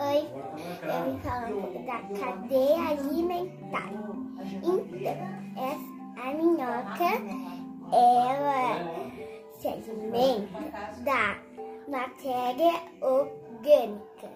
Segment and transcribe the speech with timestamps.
[0.00, 0.28] Oi,
[0.84, 1.18] eu vim
[1.50, 3.90] pouco da cadeia alimentar.
[4.62, 4.86] Então,
[5.56, 7.12] essa, a minhoca,
[7.92, 8.68] ela
[9.58, 11.36] se alimenta da
[11.88, 14.30] matéria orgânica.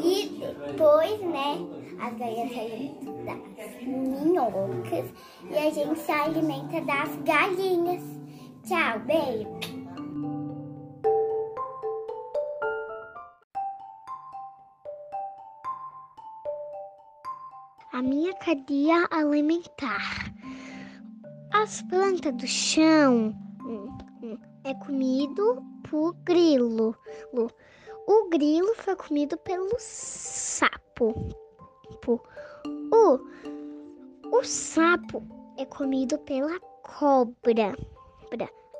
[0.00, 1.58] E depois, né,
[2.00, 5.12] as galinhas se alimentam das minhocas
[5.50, 8.02] e a gente se alimenta das galinhas.
[8.62, 9.79] Tchau, beijo.
[17.92, 20.32] A minha cadeia alimentar.
[21.52, 26.94] As plantas do chão hum, hum, é comido por grilo.
[28.06, 31.14] O grilo foi comido pelo sapo.
[32.92, 33.18] O,
[34.32, 35.22] o sapo
[35.58, 37.76] é comido pela cobra.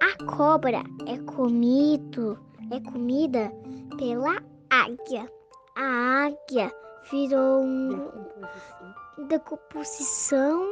[0.00, 2.38] A cobra é comido,
[2.70, 3.50] é comida
[3.96, 5.30] pela águia.
[5.74, 6.70] A águia
[7.10, 10.66] virou um decomposição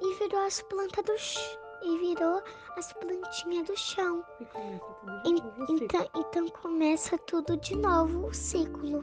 [0.00, 1.60] e virou as plantas do chão.
[1.82, 2.42] E virou
[2.76, 4.22] as plantinhas do chão.
[5.24, 9.02] então, então começa tudo de novo o ciclo.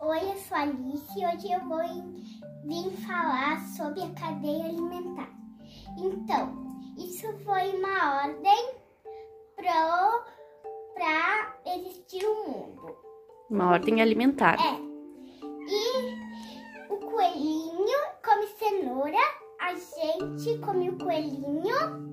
[0.00, 1.82] Oi, eu sou a Alice e hoje eu vou
[2.64, 5.28] vir falar sobre a cadeia alimentar.
[5.98, 6.59] Então,
[7.20, 8.70] isso foi uma ordem
[9.54, 10.24] para
[11.66, 12.96] existir o mundo.
[13.50, 14.56] Uma ordem alimentar.
[14.58, 14.80] É.
[15.68, 16.16] E
[16.88, 19.18] o coelhinho come cenoura,
[19.60, 22.08] a gente come o coelhinho.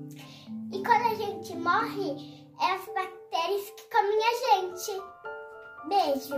[0.74, 4.92] E quando a gente morre, é as bactérias que comem a gente.
[5.88, 6.36] Beijo.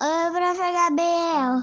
[0.00, 1.62] Oi, professor Gabriel.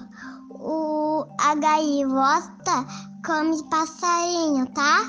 [0.59, 2.85] O, a gaivota
[3.25, 5.03] come passarinho, tá?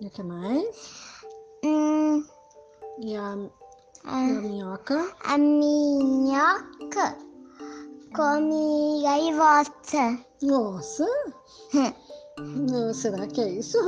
[0.00, 1.22] E o que mais?
[1.64, 2.24] Hum,
[2.98, 3.34] E a,
[4.04, 5.14] a, e a minhoca?
[5.24, 7.16] a minhoca
[8.16, 10.18] come gaivota.
[10.42, 11.06] Nossa!
[12.94, 13.78] Será que é isso?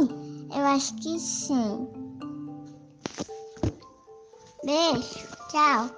[0.54, 1.88] Eu acho que sim.
[4.64, 5.91] Beijo, tchau.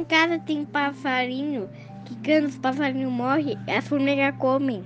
[0.00, 1.68] Em casa tem passarinho
[2.06, 4.82] que quando os passarinhos morrem, as formigas comem.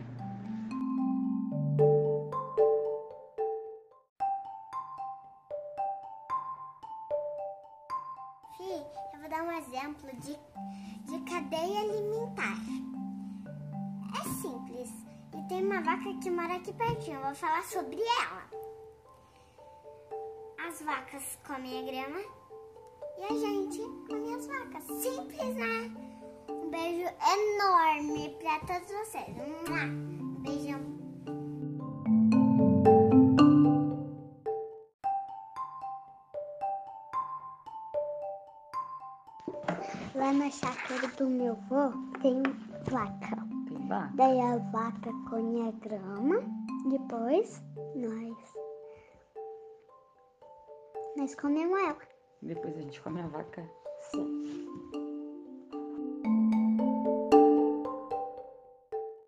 [8.57, 8.83] Fih,
[9.13, 10.37] eu vou dar um exemplo de,
[11.05, 12.59] de cadeia alimentar.
[14.19, 14.91] É simples.
[15.33, 17.19] E tem uma vaca que mora aqui pertinho.
[17.19, 18.65] Eu vou falar sobre ela.
[20.67, 22.21] As vacas comem a grama
[23.19, 24.64] e a gente come as vacas.
[25.47, 29.37] Um beijo enorme pra todos vocês.
[29.39, 30.81] Um beijão.
[40.15, 42.43] Lá na chácara do meu avô tem
[42.91, 43.37] vaca.
[43.69, 44.13] Tem vaca.
[44.15, 46.37] Daí a vaca come a grama,
[46.89, 47.63] depois
[47.95, 48.55] nós.
[51.19, 51.99] Nós comemos ela.
[52.41, 53.71] Depois a gente come a vaca.
[54.11, 55.04] Sim.